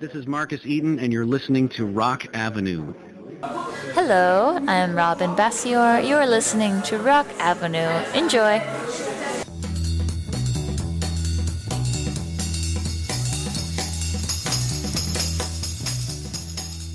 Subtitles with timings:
[0.00, 2.94] This is Marcus Eaton, and you're listening to Rock Avenue.
[3.94, 6.02] Hello, I'm Robin Bassior.
[6.04, 8.02] You're listening to Rock Avenue.
[8.12, 8.60] Enjoy!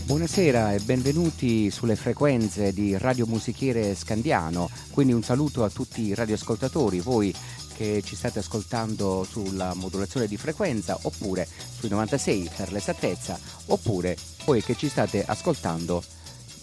[0.05, 6.13] Buonasera e benvenuti sulle frequenze di Radio Musichiere Scandiano, quindi un saluto a tutti i
[6.13, 7.33] radioascoltatori, voi
[7.79, 14.61] che ci state ascoltando sulla modulazione di frequenza oppure sui 96 per l'esattezza oppure voi
[14.61, 16.03] che ci state ascoltando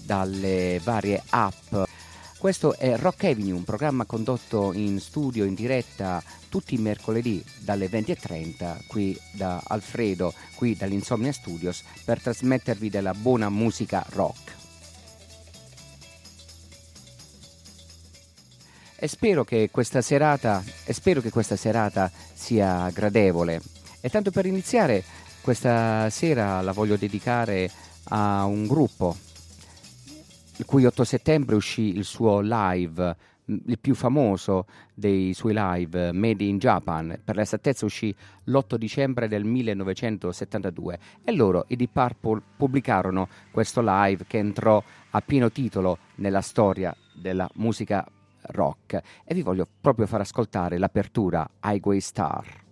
[0.03, 1.75] dalle varie app.
[2.37, 7.89] Questo è Rock Avenue, un programma condotto in studio in diretta tutti i mercoledì dalle
[7.89, 14.66] 20.30 qui da Alfredo, qui dall'Insomnia Studios per trasmettervi della buona musica rock.
[18.99, 23.61] E spero che questa serata, che questa serata sia gradevole.
[24.01, 25.03] E tanto per iniziare,
[25.41, 27.71] questa sera la voglio dedicare
[28.09, 29.17] a un gruppo
[30.59, 36.43] il cui 8 settembre uscì il suo live il più famoso dei suoi live Made
[36.43, 43.29] in Japan, per l'esattezza uscì l'8 dicembre del 1972 e loro, i Deep Purple, pubblicarono
[43.51, 48.05] questo live che entrò a pieno titolo nella storia della musica
[48.49, 52.66] rock e vi voglio proprio far ascoltare l'apertura Highway Star.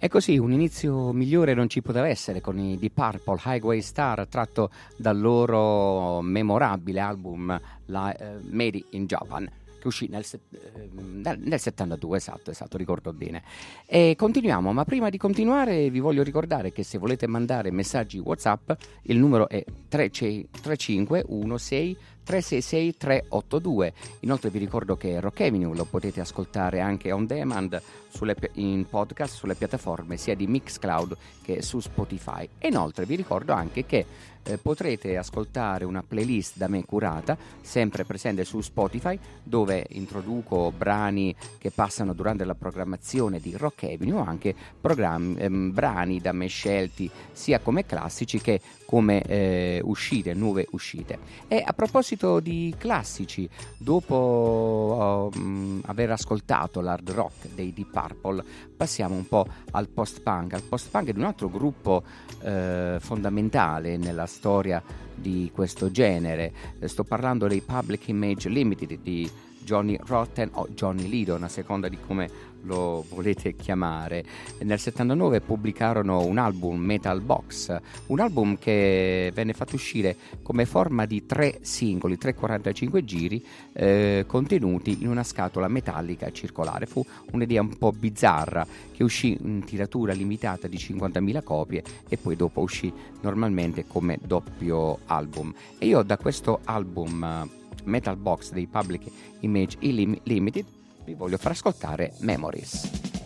[0.00, 4.28] E così un inizio migliore non ci poteva essere con i Deep Purple Highway Star
[4.28, 11.58] tratto dal loro memorabile album la, uh, Made in Japan che uscì nel, eh, nel,
[11.58, 13.42] 72, esatto, esatto, ricordo bene.
[13.86, 18.70] E continuiamo, ma prima di continuare vi voglio ricordare che se volete mandare messaggi WhatsApp
[19.02, 21.96] il numero è 3516
[22.28, 23.92] 366 382.
[24.20, 29.34] Inoltre vi ricordo che Rock Avenue lo potete ascoltare anche on demand sulle, in podcast
[29.34, 32.48] sulle piattaforme sia di Mixcloud che su Spotify.
[32.58, 34.06] E inoltre vi ricordo anche che
[34.48, 41.34] eh, potrete ascoltare una playlist da me curata, sempre presente su Spotify, dove introduco brani
[41.58, 47.60] che passano durante la programmazione di Rock Avenue, anche ehm, brani da me scelti sia
[47.60, 51.18] come classici che come eh, uscite, nuove uscite.
[51.46, 53.46] E a proposito di classici,
[53.76, 58.44] dopo um, aver ascoltato l'hard rock dei Deep Purple,
[58.76, 62.04] passiamo un po' al post-punk, al post-punk di un altro gruppo
[62.42, 64.80] eh, fondamentale nella storia
[65.14, 66.52] di questo genere.
[66.84, 69.28] Sto parlando dei Public Image Limited di
[69.58, 72.30] Johnny Rotten o Johnny Lydon, a seconda di come
[72.62, 74.24] lo volete chiamare.
[74.60, 81.06] Nel 79 pubblicarono un album Metal Box, un album che venne fatto uscire come forma
[81.06, 86.86] di tre singoli, 345 giri eh, contenuti in una scatola metallica circolare.
[86.86, 92.36] Fu un'idea un po' bizzarra che uscì in tiratura limitata di 50.000 copie e poi
[92.36, 95.54] dopo uscì normalmente come doppio album.
[95.78, 97.48] E io da questo album
[97.84, 99.02] Metal Box dei Public
[99.40, 100.64] Image Limited,
[101.08, 103.17] vi voglio far ascoltare Memories.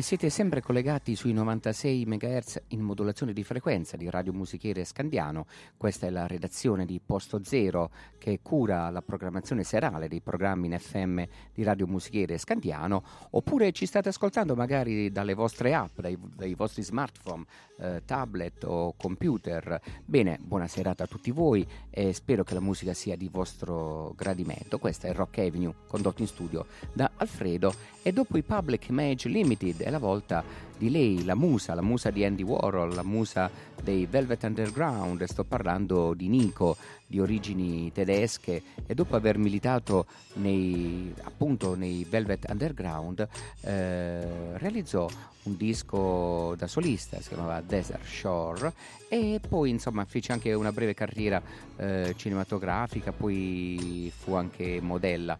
[0.00, 5.44] Siete sempre collegati sui 96 MHz in modulazione di frequenza di Radio Musichiere Scandiano.
[5.76, 10.78] Questa è la redazione di Posto Zero che cura la programmazione serale dei programmi in
[10.78, 11.22] FM
[11.52, 13.02] di Radio Musichiere Scandiano.
[13.32, 17.44] Oppure ci state ascoltando magari dalle vostre app, dai, dai vostri smartphone,
[17.82, 19.80] eh, tablet o computer.
[20.04, 24.78] Bene, buona serata a tutti voi e spero che la musica sia di vostro gradimento.
[24.78, 29.82] Questa è Rock Avenue, condotto in studio da Alfredo e dopo i Public Image Limited
[29.82, 30.44] è la volta
[30.76, 33.50] di lei, la musa, la musa di Andy Warhol, la musa
[33.82, 36.76] dei Velvet Underground, sto parlando di Nico,
[37.06, 43.28] di origini tedesche e dopo aver militato nei, appunto nei Velvet Underground
[43.60, 45.08] eh, realizzò
[45.44, 48.72] un disco da solista, si chiamava Desert Shore
[49.08, 51.42] e poi insomma fece anche una breve carriera
[51.76, 55.36] eh, cinematografica, poi fu anche modella.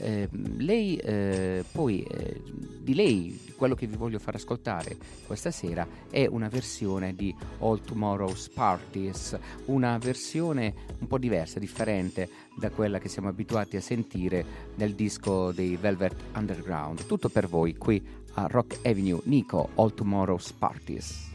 [0.00, 0.28] Eh,
[0.58, 2.40] lei eh, poi eh,
[2.80, 7.80] di lei quello che vi voglio far ascoltare questa sera è una versione di All
[7.82, 12.28] Tomorrow's Parties una versione un po' diversa differente
[12.58, 14.44] da quella che siamo abituati a sentire
[14.76, 17.06] nel disco dei Velvet Underground.
[17.06, 19.20] Tutto per voi qui a Rock Avenue.
[19.24, 21.27] Nico All Tomorrow's Parties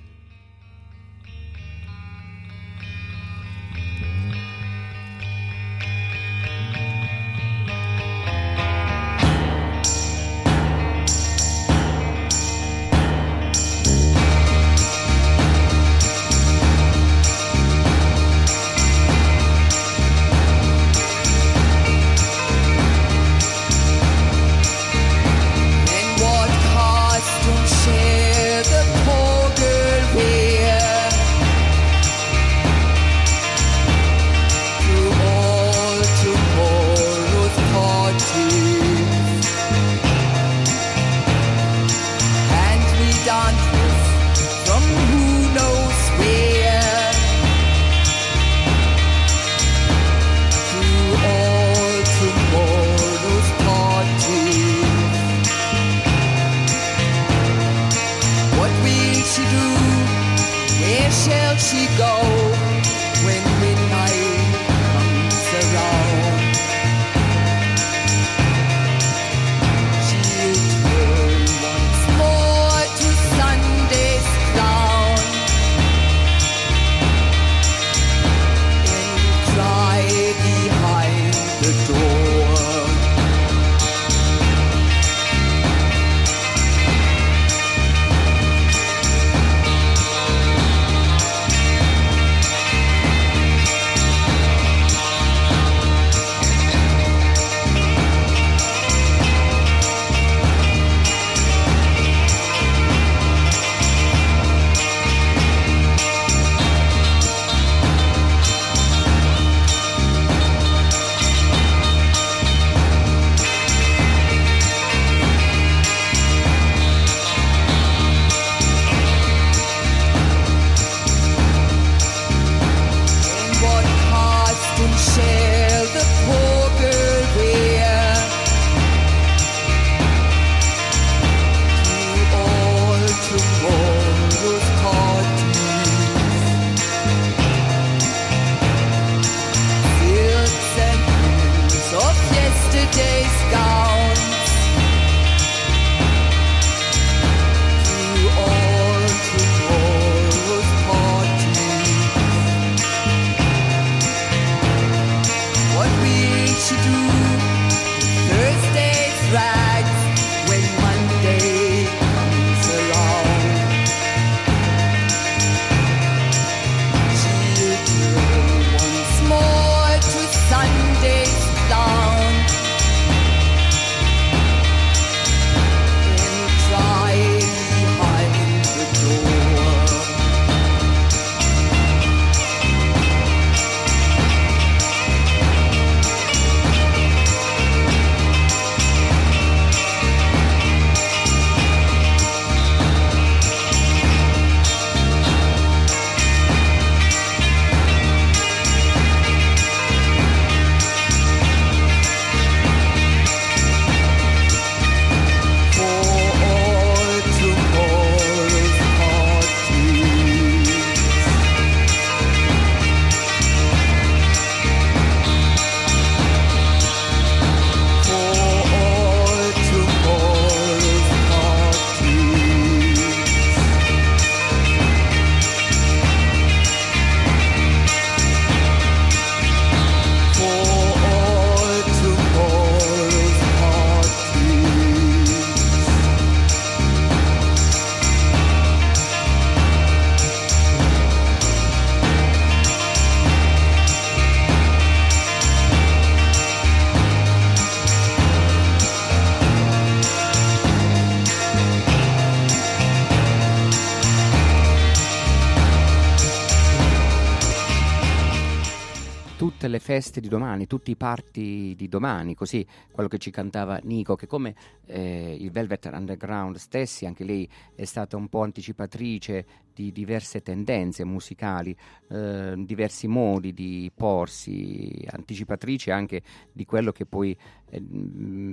[259.93, 264.25] feste di domani, tutti i party di domani, così quello che ci cantava Nico, che
[264.25, 264.55] come
[264.87, 271.03] eh, il Velvet Underground stessi, anche lei è stata un po' anticipatrice di diverse tendenze
[271.03, 271.77] musicali,
[272.09, 277.37] eh, diversi modi di porsi, anticipatrice anche di quello che poi
[277.69, 277.83] eh,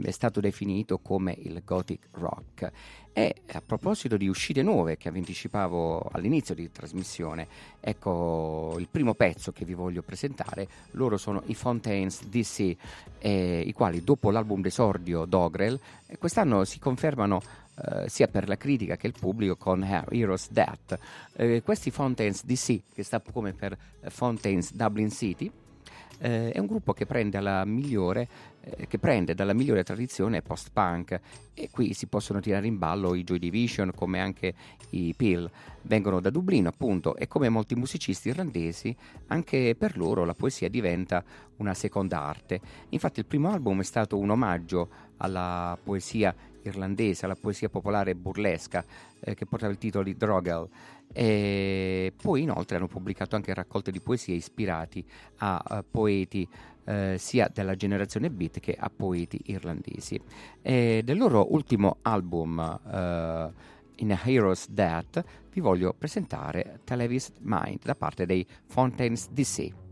[0.02, 2.70] è stato definito come il gothic rock.
[3.12, 7.46] E a proposito di uscite nuove che vi anticipavo all'inizio di trasmissione,
[7.80, 12.76] ecco il primo pezzo che vi voglio presentare, loro sono i Fontaines DC,
[13.18, 17.42] eh, i quali dopo l'album d'esordio Dogrel, eh, quest'anno si confermano
[17.80, 20.98] Uh, sia per la critica che il pubblico con Heroes Death.
[21.32, 23.74] Uh, questi Fontaines DC, che sta come per
[24.08, 28.28] Fontaines Dublin City, uh, è un gruppo che prende la migliore
[28.62, 31.20] eh, che prende dalla migliore tradizione post-punk
[31.54, 34.54] e qui si possono tirare in ballo i Joy Division come anche
[34.90, 35.50] i Peel.
[35.82, 38.94] Vengono da Dublino appunto e come molti musicisti irlandesi
[39.28, 41.24] anche per loro la poesia diventa
[41.56, 42.60] una seconda arte.
[42.90, 48.84] Infatti il primo album è stato un omaggio alla poesia irlandese, alla poesia popolare burlesca
[49.20, 50.68] eh, che portava il titolo di Drogel.
[51.12, 55.04] E poi inoltre hanno pubblicato anche raccolte di poesie ispirati
[55.38, 56.48] a, a poeti
[56.84, 60.20] eh, sia della generazione beat che a poeti irlandesi.
[60.62, 67.80] E del loro ultimo album, eh, In a Hero's Death, vi voglio presentare Televis Mind
[67.82, 69.89] da parte dei Fontaines DC.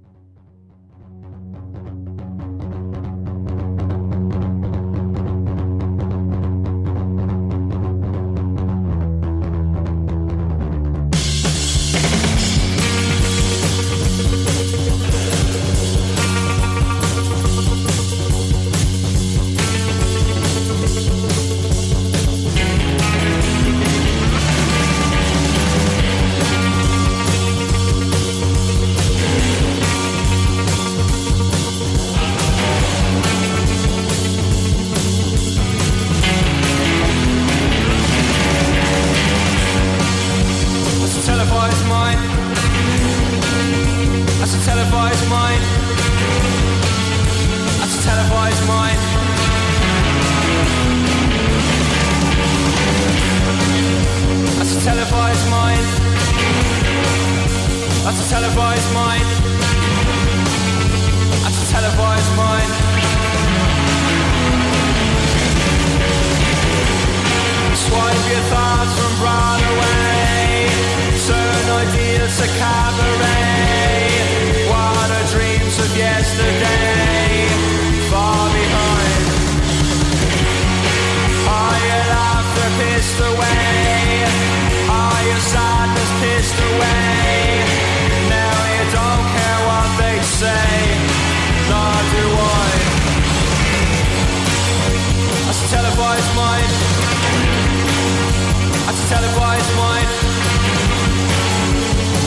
[98.88, 100.08] That's a televised mind.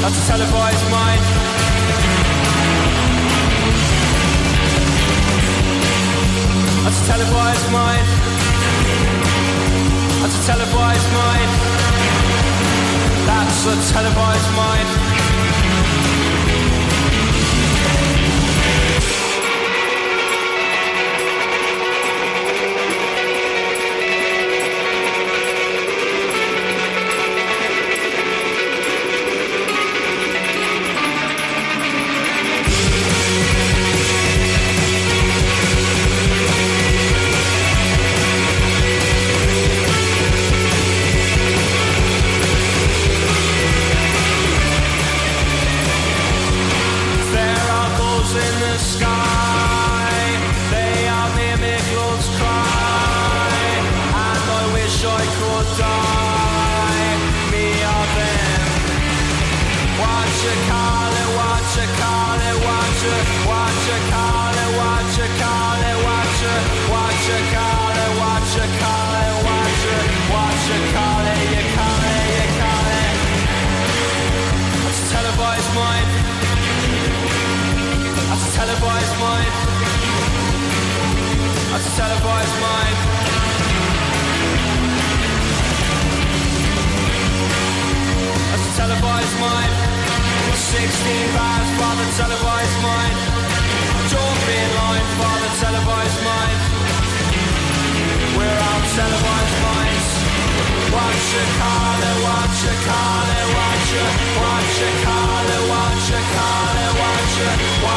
[0.04, 1.22] That's a televised mind.
[6.84, 8.08] That's a televised mind.
[10.22, 11.52] That's a televised mind.
[13.26, 15.11] That's a televised mind.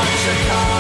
[0.07, 0.74] Call it.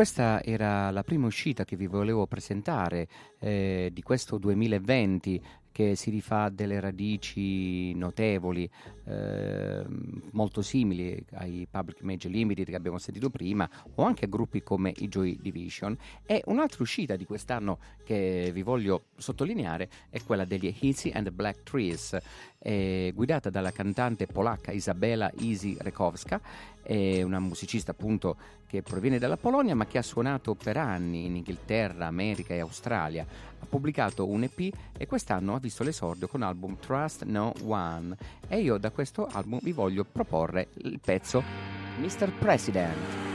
[0.00, 3.06] Questa era la prima uscita che vi volevo presentare
[3.38, 8.68] eh, di questo 2020 che si rifà delle radici notevoli,
[9.04, 9.84] eh,
[10.32, 14.92] molto simili ai Public Major Limited che abbiamo sentito prima, o anche a gruppi come
[14.98, 15.96] i Joy Division.
[16.26, 21.32] E un'altra uscita di quest'anno che vi voglio sottolineare è quella degli Easy and the
[21.32, 22.18] Black Trees,
[22.58, 26.40] eh, guidata dalla cantante polacca Isabela Easy Rekowska,
[26.82, 31.36] è una musicista appunto che proviene dalla Polonia ma che ha suonato per anni in
[31.36, 33.26] Inghilterra, America e Australia.
[33.60, 38.16] Ha pubblicato un EP e quest'anno ha visto l'esordio con l'album Trust No One
[38.48, 41.42] e io da questo album vi voglio proporre il pezzo
[41.98, 42.32] Mr.
[42.38, 43.28] President.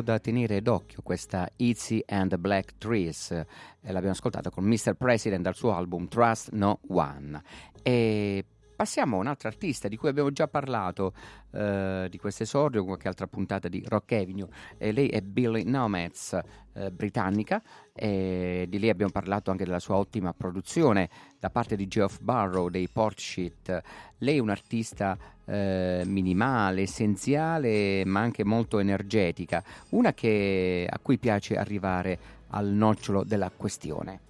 [0.00, 3.46] Da tenere d'occhio questa Itzy and the Black Trees, eh,
[3.82, 4.94] l'abbiamo ascoltata con Mr.
[4.94, 7.42] President dal suo album Trust No One.
[7.82, 8.44] E
[8.80, 11.12] passiamo a un altro artista di cui abbiamo già parlato
[11.52, 14.48] eh, di questo esordio, qualche altra puntata di Rock Avenue.
[14.78, 16.38] E lei è Billy Nometz,
[16.72, 21.86] eh, britannica, e di lei abbiamo parlato anche della sua ottima produzione da parte di
[21.88, 23.82] Geoff Barrow dei Portsheet.
[24.16, 25.18] Lei è un'artista
[25.50, 32.18] eh, minimale, essenziale, ma anche molto energetica, una che, a cui piace arrivare
[32.50, 34.20] al nocciolo della questione.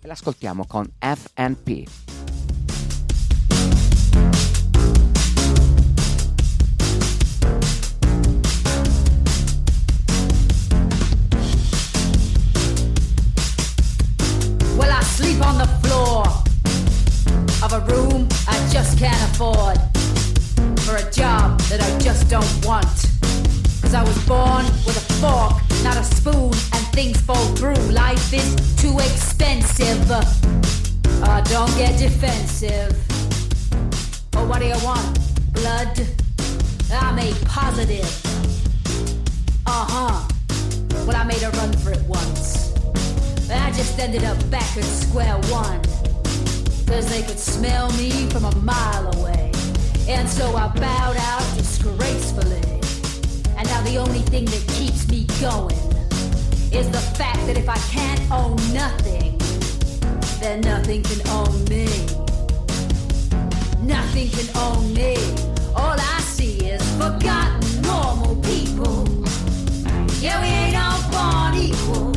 [0.00, 2.39] E l'ascoltiamo con FNP.
[23.90, 27.74] Cause I was born with a fork, not a spoon, and things fall through.
[27.90, 30.08] Life is too expensive.
[30.08, 32.94] Uh, don't get defensive.
[34.36, 35.18] Oh, what do you want?
[35.54, 36.06] Blood?
[36.92, 38.06] I made positive.
[39.66, 40.28] Uh huh.
[41.04, 42.72] Well, I made a run for it once.
[43.50, 45.82] I just ended up back at square one.
[46.86, 49.50] Cause they could smell me from a mile away.
[50.06, 51.40] And so I bowed out
[54.30, 55.76] thing that keeps me going
[56.72, 59.36] is the fact that if I can't own nothing,
[60.38, 61.86] then nothing can own me.
[63.82, 65.16] Nothing can own me.
[65.74, 69.04] All I see is forgotten normal people.
[70.20, 72.12] Yeah, we ain't all born equal.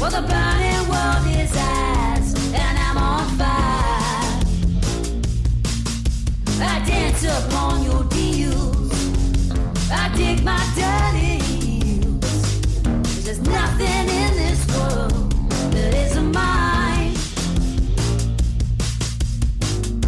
[0.00, 4.42] Well, the burning world is ours, and I'm on fire.
[6.60, 8.01] I dance upon your
[10.16, 12.62] dig my dirty heels.
[13.24, 15.32] There's nothing in this world
[15.72, 17.14] that isn't mine.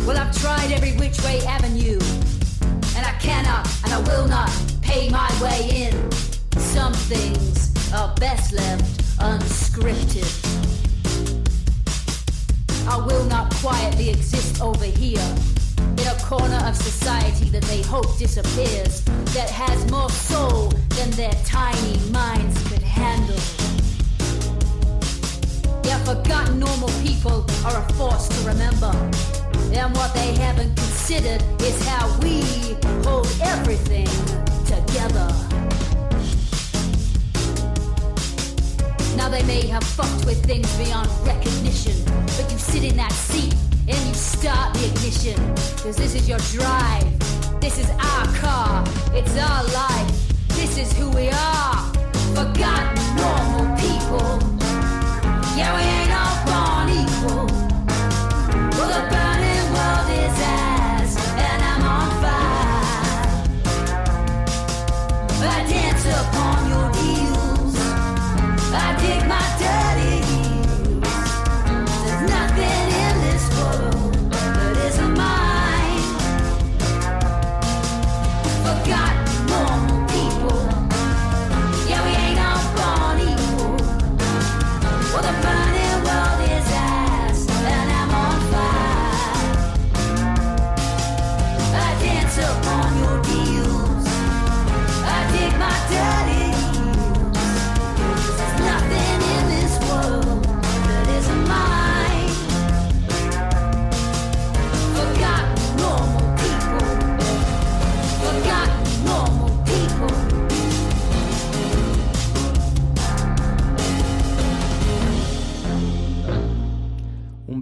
[0.06, 1.98] Well, I've tried every which way avenue,
[2.96, 4.50] and I cannot and I will not
[4.82, 6.12] pay my way in.
[6.60, 10.28] Some things are best left unscripted.
[12.86, 15.34] I will not quietly exist over here
[15.80, 19.02] in a corner of society that they hope disappears,
[19.34, 23.36] that has more soul than their tiny minds could handle.
[25.82, 28.92] Yeah, forgotten normal people are a force to remember.
[29.72, 32.42] And what they haven't considered is how we
[33.02, 34.06] hold everything
[34.66, 35.28] together.
[39.16, 41.96] Now they may have fucked with things beyond recognition,
[42.36, 43.54] but you sit in that seat
[43.88, 45.36] and you start the ignition.
[45.82, 47.10] Cause this is your drive,
[47.64, 51.76] this is our car, it's our life, this is who we are.
[52.36, 54.38] Forgotten normal people.
[55.56, 56.13] Yeah, we ain't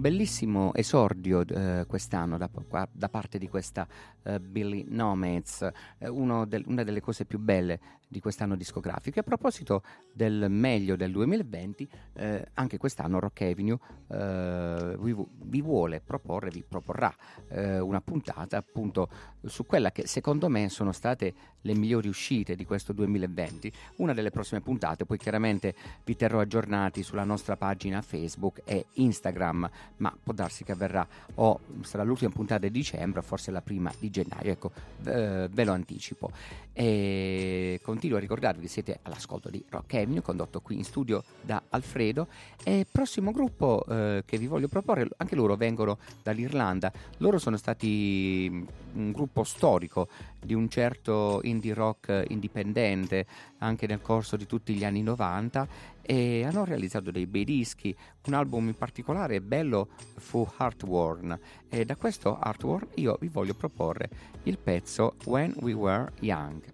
[0.03, 2.49] bellissimo esordio eh, quest'anno da,
[2.91, 3.87] da parte di questa
[4.23, 5.61] eh, Billy Nomads,
[5.97, 6.09] eh,
[6.45, 7.79] del- una delle cose più belle
[8.13, 9.17] di quest'anno discografico.
[9.17, 15.61] E a proposito del meglio del 2020, eh, anche quest'anno Rock Avenue eh, vi, vi
[15.61, 17.13] vuole proporre, vi proporrà
[17.49, 19.09] eh, una puntata appunto
[19.43, 23.71] su quella che secondo me sono state le migliori uscite di questo 2020.
[23.97, 25.73] Una delle prossime puntate, poi chiaramente
[26.05, 31.59] vi terrò aggiornati sulla nostra pagina Facebook e Instagram, ma può darsi che avverrà o
[31.81, 34.71] sarà l'ultima puntata di dicembre forse la prima di gennaio, ecco,
[35.01, 36.31] ve lo anticipo.
[36.71, 41.61] E continuo a ricordarvi che siete all'ascolto di Rock Avenue, condotto qui in studio da
[41.69, 42.27] Alfredo.
[42.61, 46.91] E prossimo gruppo eh, che vi voglio proporre, anche loro vengono dall'Irlanda.
[47.19, 48.65] Loro sono stati mm,
[48.95, 50.09] un gruppo storico
[50.43, 53.25] di un certo indie rock indipendente
[53.59, 55.67] anche nel corso di tutti gli anni 90
[56.01, 57.95] e hanno realizzato dei bei dischi.
[58.25, 64.09] Un album in particolare bello fu Heartworn e da questo Heartworn io vi voglio proporre
[64.43, 66.72] il pezzo When We Were Young.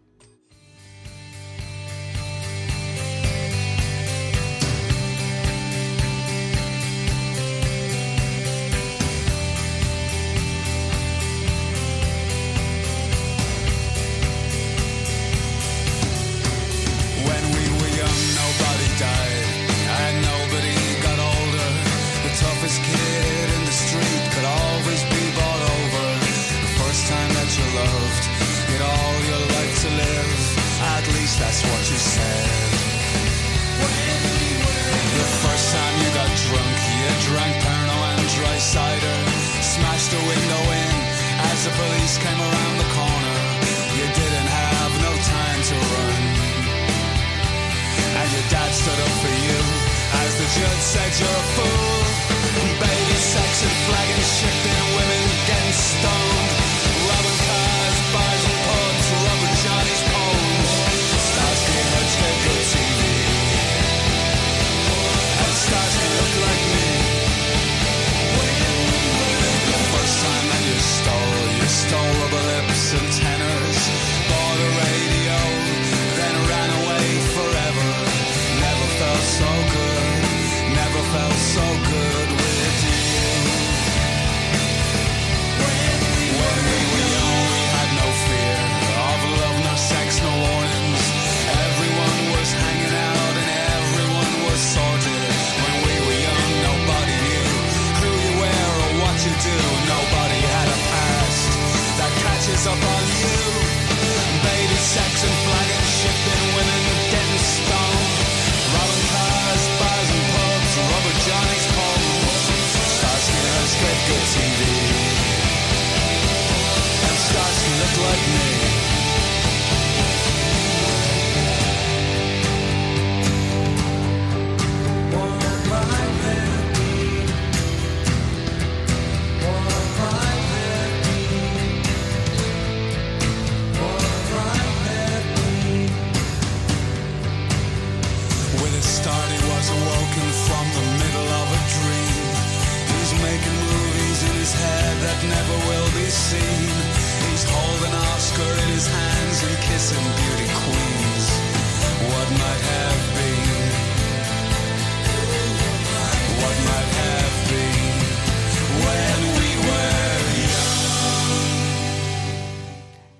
[50.59, 51.28] Good sex,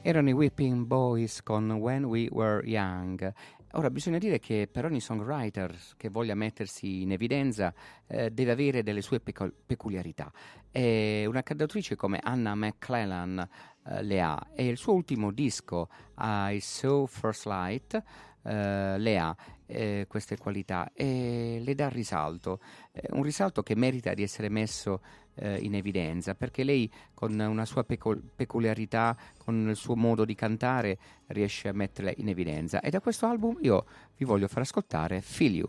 [0.09, 3.31] Erano i Whipping Boys con When We Were Young.
[3.73, 7.71] Ora bisogna dire che per ogni songwriter che voglia mettersi in evidenza
[8.07, 10.31] eh, deve avere delle sue pecol- peculiarità.
[10.71, 13.47] E una cantautrice come Anna McClellan
[13.85, 18.03] eh, le ha e il suo ultimo disco, I Saw First Light,
[18.41, 19.35] eh, le ha
[19.69, 22.59] eh, queste qualità e le dà risalto,
[22.91, 25.01] eh, un risalto che merita di essere messo
[25.35, 30.35] eh, in evidenza perché lei con una sua pecol- peculiarità, con il suo modo di
[30.35, 30.97] cantare
[31.27, 33.85] riesce a metterle in evidenza e da questo album io
[34.17, 35.67] vi voglio far ascoltare Feel You.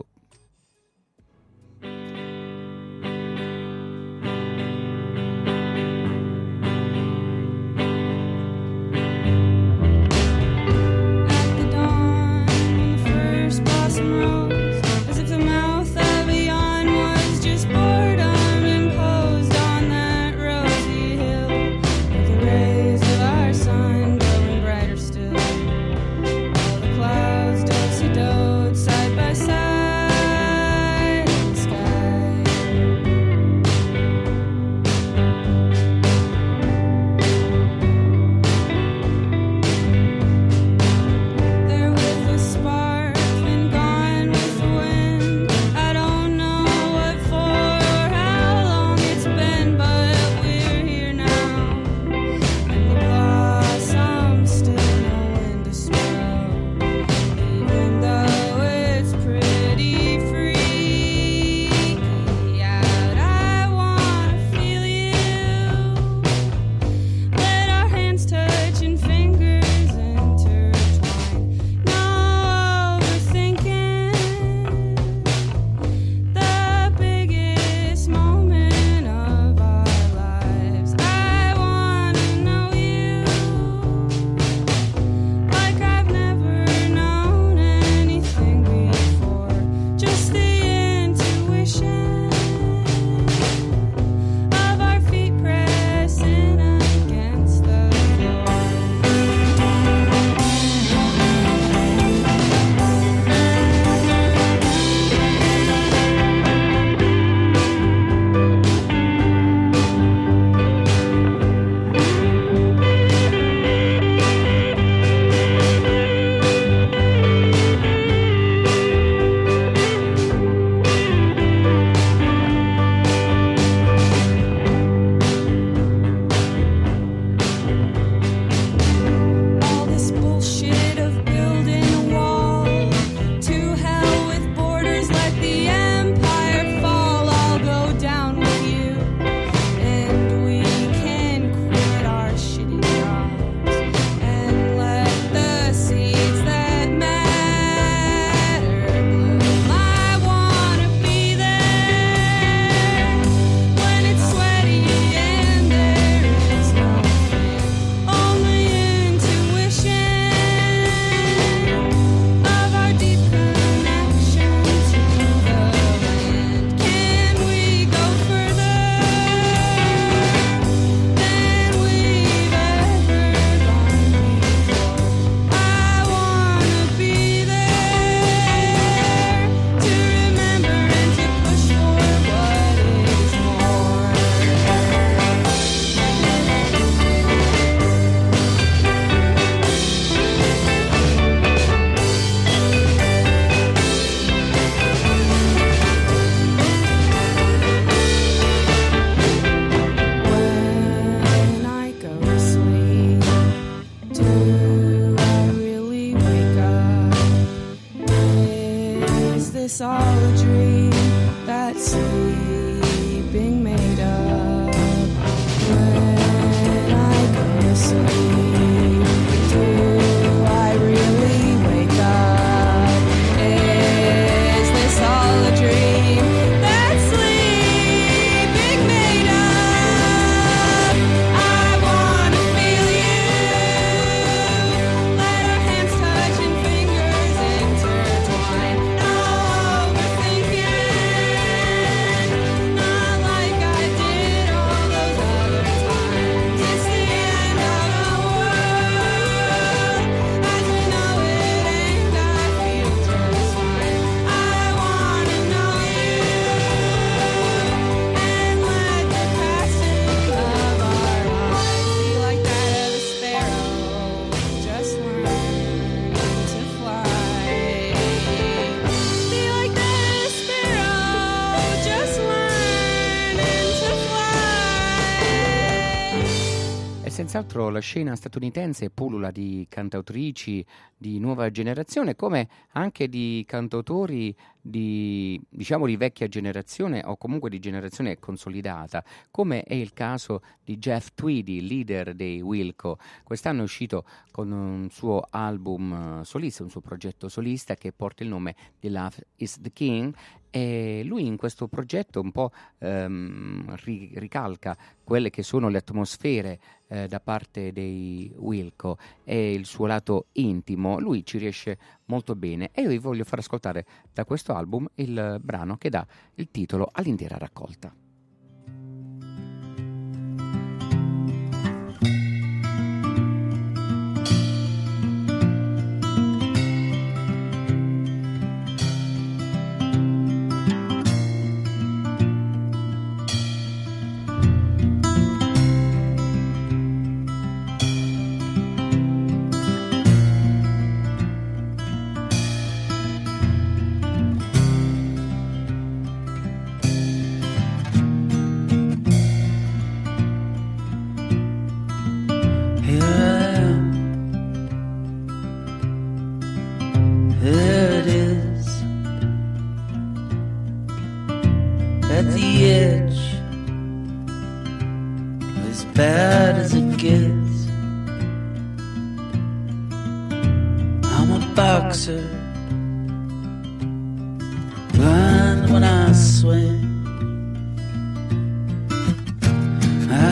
[277.21, 280.65] Senz'altro la scena statunitense pullula di cantautrici
[280.97, 287.59] di nuova generazione, come anche di cantautori di, diciamo, di vecchia generazione o comunque di
[287.59, 292.97] generazione consolidata, come è il caso di Jeff Tweedy, leader dei Wilco.
[293.23, 298.23] Quest'anno è uscito con un suo album eh, solista, un suo progetto solista che porta
[298.23, 300.11] il nome di Love is the King
[300.51, 306.59] e lui in questo progetto un po' ehm, ri- ricalca quelle che sono le atmosfere
[306.87, 310.99] eh, da parte dei Wilco e il suo lato intimo.
[310.99, 315.39] Lui ci riesce molto bene e io vi voglio far ascoltare da questo album il
[315.41, 318.10] brano che dà il titolo all'intera raccolta.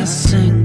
[0.10, 0.59] I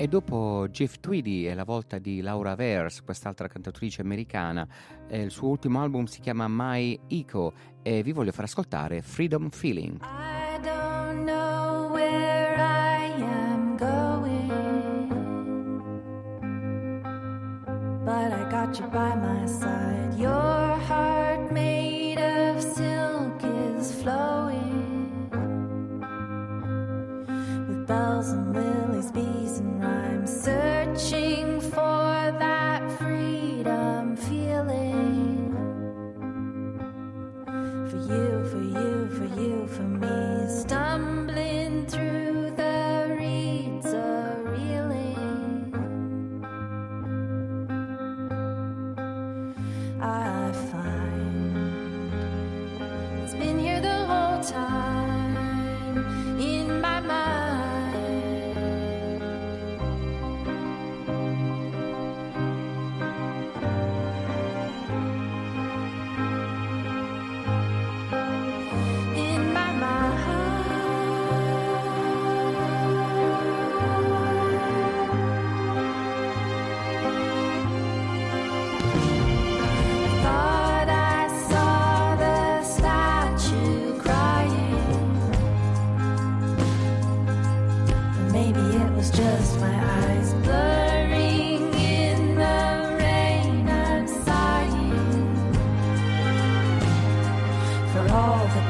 [0.00, 4.66] E dopo Jeff Tweedy è la volta di Laura Vers, quest'altra cantatrice americana.
[5.06, 9.50] Eh, il suo ultimo album si chiama My Eco e vi voglio far ascoltare Freedom
[9.50, 10.29] Feeling.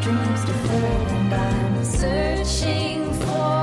[0.02, 3.59] Dreams deferred, and I'm searching for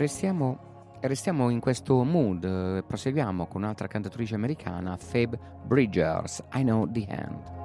[0.00, 6.90] restiamo, restiamo in questo mood, eh, proseguiamo con un'altra cantatrice americana, Phoebe Bridgers, I Know
[6.90, 7.58] the End.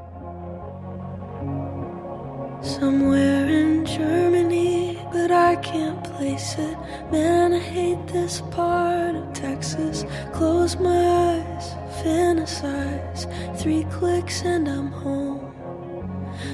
[2.59, 6.77] Somewhere in Germany, but I can't place it.
[7.09, 10.05] Man, I hate this part of Texas.
[10.33, 11.73] Close my eyes,
[12.03, 13.27] fantasize.
[13.55, 15.39] Three clicks and I'm home.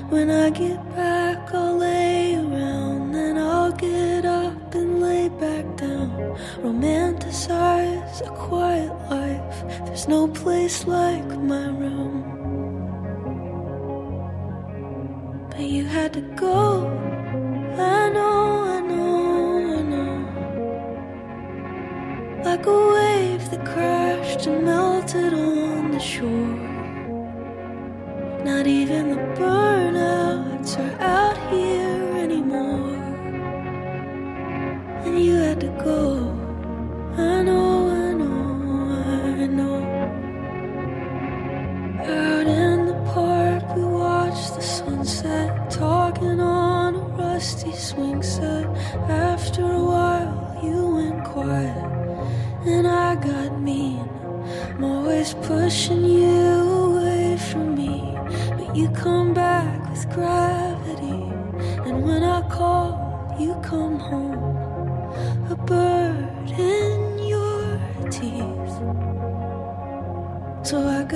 [0.09, 3.13] When I get back, I'll lay around.
[3.13, 6.09] Then I'll get up and lay back down.
[6.63, 9.57] Romanticize a quiet life.
[9.85, 12.15] There's no place like my room.
[15.49, 16.87] But you had to go.
[17.95, 20.13] I know, I know, I know.
[22.45, 26.57] Like a wave that crashed and melted on the shore.
[28.45, 31.70] Not even the burnouts are out here
[35.83, 36.20] go.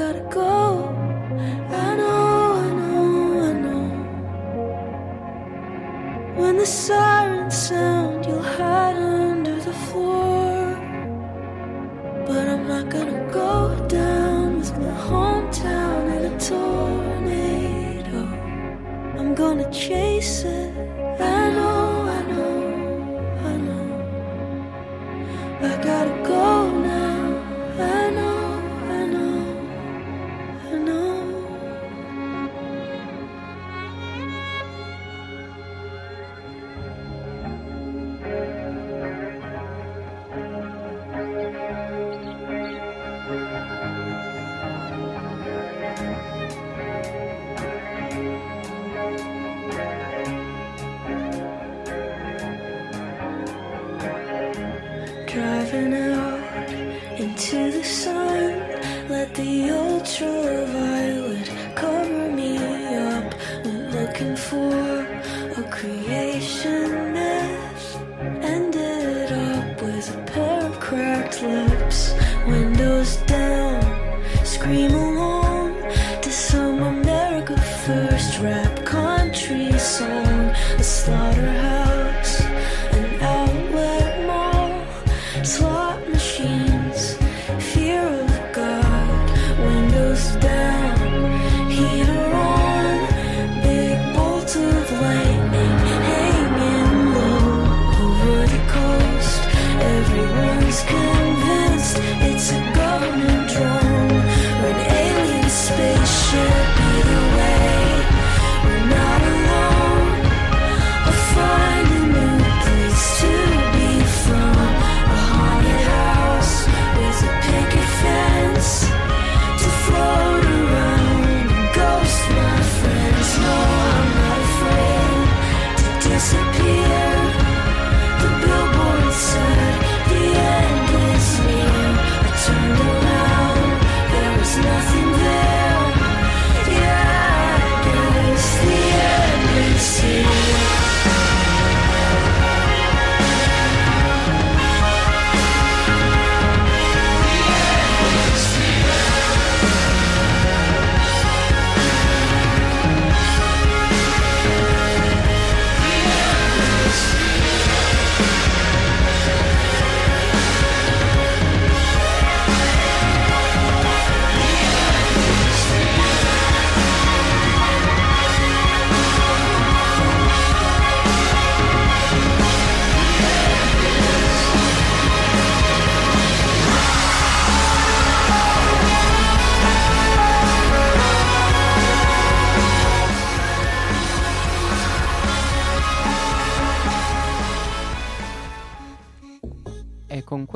[0.05, 0.54] gotta go.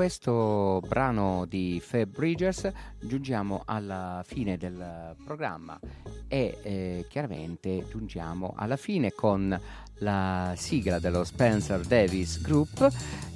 [0.09, 5.79] questo brano di Fab Bridges giungiamo alla fine del programma
[6.27, 9.55] e eh, chiaramente giungiamo alla fine con
[9.99, 12.91] la sigla dello Spencer Davis Group.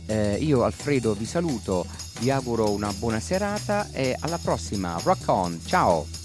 [0.07, 1.86] Eh, io Alfredo vi saluto,
[2.21, 4.97] vi auguro una buona serata e alla prossima.
[5.03, 6.22] Rock on, ciao!